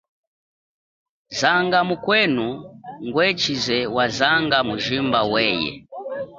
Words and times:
Zanga 1.39 1.79
mukwenu 1.89 2.47
ngwe 3.05 3.25
tshize 3.39 3.77
wa 3.95 4.05
zanga 4.17 4.57
mujimba 4.67 5.19
weye. 5.31 5.71